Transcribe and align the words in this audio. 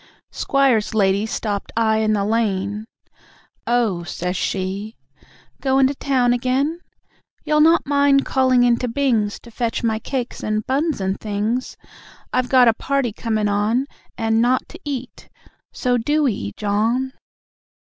Squire's 0.31 0.95
lady 0.95 1.27
stopped 1.27 1.71
I 1.77 1.97
in 1.97 2.13
the 2.13 2.25
lane, 2.25 2.85
"Oh," 3.67 4.01
says 4.01 4.35
she, 4.35 4.95
"goin' 5.61 5.85
to 5.85 5.93
town 5.93 6.33
again? 6.33 6.79
You'll 7.45 7.61
not 7.61 7.85
mind 7.85 8.25
calling 8.25 8.63
into 8.63 8.87
Bings 8.87 9.39
To 9.41 9.51
fetch 9.51 9.83
my 9.83 9.99
cakes 9.99 10.41
and 10.41 10.65
buns 10.65 11.01
and 11.01 11.19
things? 11.19 11.77
I've 12.33 12.49
got 12.49 12.67
a 12.67 12.73
party 12.73 13.13
comin' 13.13 13.47
on, 13.47 13.85
And 14.17 14.41
nought 14.41 14.67
to 14.69 14.79
eat... 14.83 15.29
so, 15.71 15.99
DO 15.99 16.27
'ee, 16.29 16.53
John." 16.57 17.13